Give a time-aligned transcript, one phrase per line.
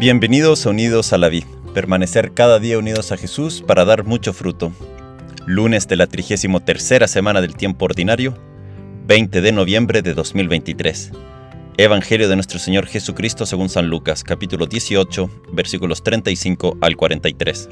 [0.00, 4.32] Bienvenidos a Unidos a la Vid, permanecer cada día unidos a Jesús para dar mucho
[4.32, 4.72] fruto.
[5.44, 8.34] Lunes de la 33 semana del tiempo ordinario,
[9.06, 11.12] 20 de noviembre de 2023.
[11.76, 17.68] Evangelio de nuestro Señor Jesucristo según San Lucas, capítulo 18, versículos 35 al 43.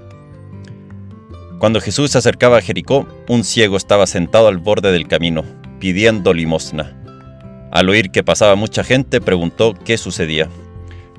[1.58, 5.44] Cuando Jesús se acercaba a Jericó, un ciego estaba sentado al borde del camino,
[5.80, 6.94] pidiendo limosna.
[7.72, 10.50] Al oír que pasaba mucha gente, preguntó qué sucedía.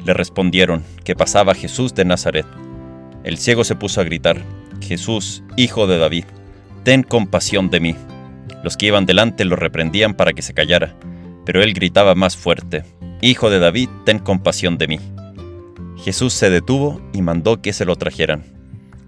[0.06, 2.46] Le respondieron que pasaba Jesús de Nazaret.
[3.24, 4.42] El ciego se puso a gritar,
[4.82, 6.26] Jesús, hijo de David,
[6.84, 7.96] ten compasión de mí.
[8.64, 10.96] Los que iban delante lo reprendían para que se callara,
[11.46, 12.84] pero él gritaba más fuerte,
[13.22, 15.00] Hijo de David, ten compasión de mí.
[15.98, 18.46] Jesús se detuvo y mandó que se lo trajeran.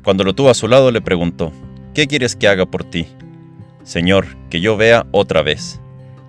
[0.04, 1.54] Cuando lo tuvo a su lado le preguntó,
[1.94, 3.08] ¿qué quieres que haga por ti?
[3.84, 5.80] Señor, que yo vea otra vez.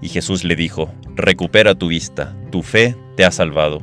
[0.01, 3.83] Y Jesús le dijo, recupera tu vista, tu fe te ha salvado.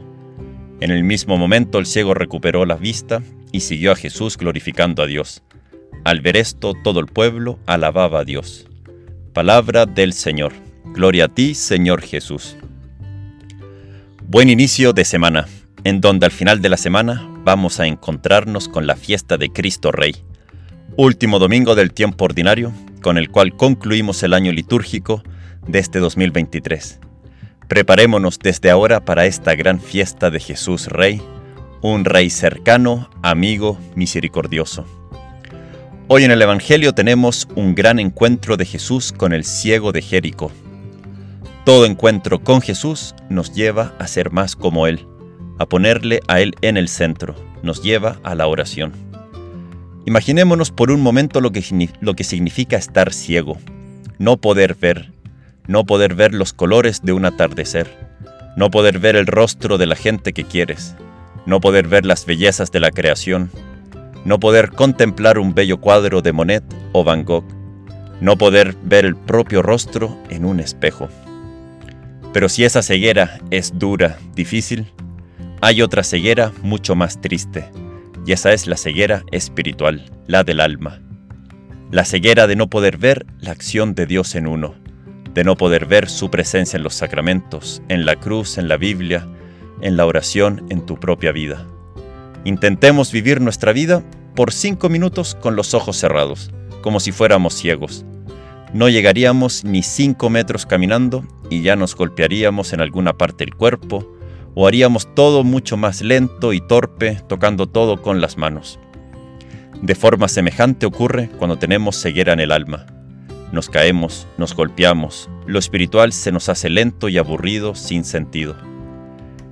[0.81, 5.07] En el mismo momento el ciego recuperó la vista y siguió a Jesús glorificando a
[5.07, 5.43] Dios.
[6.05, 8.67] Al ver esto, todo el pueblo alababa a Dios.
[9.33, 10.53] Palabra del Señor.
[10.85, 12.55] Gloria a ti, Señor Jesús.
[14.23, 15.47] Buen inicio de semana,
[15.83, 19.91] en donde al final de la semana vamos a encontrarnos con la fiesta de Cristo
[19.91, 20.15] Rey.
[20.95, 25.23] Último domingo del tiempo ordinario, con el cual concluimos el año litúrgico
[25.67, 26.99] de este 2023.
[27.69, 31.21] Preparémonos desde ahora para esta gran fiesta de Jesús Rey,
[31.83, 34.85] un Rey cercano, amigo, misericordioso.
[36.07, 40.51] Hoy en el Evangelio tenemos un gran encuentro de Jesús con el ciego de Jericó.
[41.63, 45.05] Todo encuentro con Jesús nos lleva a ser más como Él,
[45.59, 48.93] a ponerle a Él en el centro, nos lleva a la oración.
[50.07, 51.63] Imaginémonos por un momento lo que,
[52.01, 53.59] lo que significa estar ciego,
[54.17, 55.11] no poder ver,
[55.69, 57.87] no poder ver los colores de un atardecer,
[58.55, 60.95] no poder ver el rostro de la gente que quieres,
[61.45, 63.51] no poder ver las bellezas de la creación,
[64.25, 67.45] no poder contemplar un bello cuadro de Monet o Van Gogh,
[68.19, 71.07] no poder ver el propio rostro en un espejo.
[72.33, 74.91] Pero si esa ceguera es dura, difícil,
[75.61, 77.69] hay otra ceguera mucho más triste,
[78.25, 80.99] y esa es la ceguera espiritual, la del alma.
[81.91, 84.73] La ceguera de no poder ver la acción de Dios en uno,
[85.33, 89.27] de no poder ver su presencia en los sacramentos, en la cruz, en la Biblia,
[89.81, 91.65] en la oración, en tu propia vida.
[92.45, 94.03] Intentemos vivir nuestra vida
[94.35, 96.51] por cinco minutos con los ojos cerrados,
[96.81, 98.05] como si fuéramos ciegos.
[98.73, 104.15] No llegaríamos ni cinco metros caminando y ya nos golpearíamos en alguna parte del cuerpo,
[104.55, 108.79] o haríamos todo mucho más lento y torpe, tocando todo con las manos.
[109.81, 112.98] De forma semejante ocurre cuando tenemos ceguera en el alma
[113.51, 118.55] nos caemos, nos golpeamos, lo espiritual se nos hace lento y aburrido sin sentido.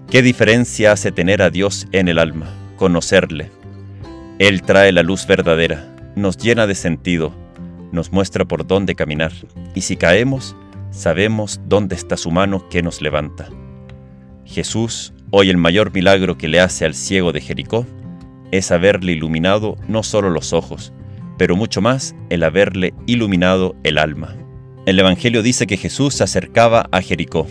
[0.09, 2.47] ¿Qué diferencia hace tener a Dios en el alma,
[2.77, 3.51] conocerle?
[4.39, 7.33] Él trae la luz verdadera, nos llena de sentido,
[7.91, 9.33] nos muestra por dónde caminar,
[9.73, 10.55] y si caemos,
[10.91, 13.49] sabemos dónde está su mano que nos levanta.
[14.45, 17.85] Jesús, hoy el mayor milagro que le hace al ciego de Jericó,
[18.51, 20.93] es haberle iluminado no solo los ojos,
[21.37, 24.35] pero mucho más el haberle iluminado el alma.
[24.85, 27.47] El Evangelio dice que Jesús se acercaba a Jericó,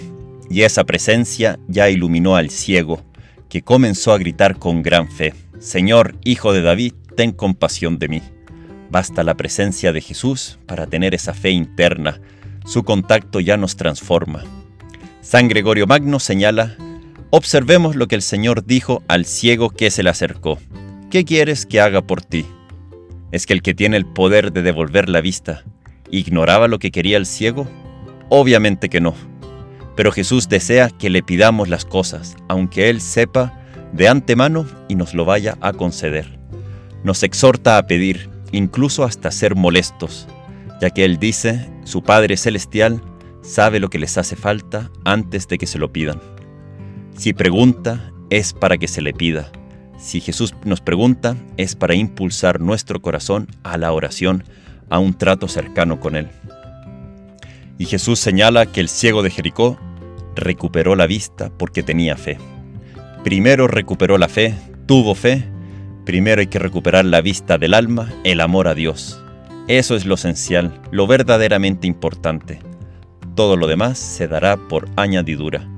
[0.48, 3.02] y esa presencia ya iluminó al ciego,
[3.48, 8.22] que comenzó a gritar con gran fe, Señor, Hijo de David, ten compasión de mí.
[8.90, 12.20] Basta la presencia de Jesús para tener esa fe interna,
[12.64, 14.44] su contacto ya nos transforma.
[15.20, 16.76] San Gregorio Magno señala,
[17.30, 20.58] observemos lo que el Señor dijo al ciego que se le acercó.
[21.10, 22.46] ¿Qué quieres que haga por ti?
[23.36, 25.62] ¿Es que el que tiene el poder de devolver la vista
[26.10, 27.68] ignoraba lo que quería el ciego?
[28.30, 29.14] Obviamente que no.
[29.94, 33.60] Pero Jesús desea que le pidamos las cosas, aunque Él sepa
[33.92, 36.38] de antemano y nos lo vaya a conceder.
[37.04, 40.26] Nos exhorta a pedir, incluso hasta ser molestos,
[40.80, 43.02] ya que Él dice, su Padre Celestial
[43.42, 46.22] sabe lo que les hace falta antes de que se lo pidan.
[47.18, 49.52] Si pregunta, es para que se le pida.
[49.98, 54.44] Si Jesús nos pregunta, es para impulsar nuestro corazón a la oración,
[54.90, 56.28] a un trato cercano con Él.
[57.78, 59.78] Y Jesús señala que el ciego de Jericó
[60.34, 62.38] recuperó la vista porque tenía fe.
[63.24, 64.54] Primero recuperó la fe,
[64.86, 65.44] tuvo fe,
[66.04, 69.20] primero hay que recuperar la vista del alma, el amor a Dios.
[69.66, 72.60] Eso es lo esencial, lo verdaderamente importante.
[73.34, 75.68] Todo lo demás se dará por añadidura.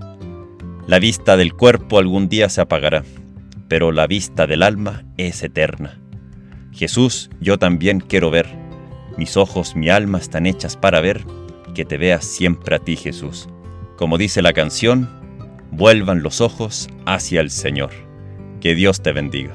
[0.86, 3.02] La vista del cuerpo algún día se apagará,
[3.68, 6.00] pero la vista del alma es eterna.
[6.72, 8.46] Jesús, yo también quiero ver.
[9.16, 11.24] Mis ojos, mi alma están hechas para ver,
[11.74, 13.48] que te veas siempre a ti, Jesús.
[13.96, 15.08] Como dice la canción,
[15.70, 17.90] vuelvan los ojos hacia el Señor.
[18.60, 19.52] Que Dios te bendiga.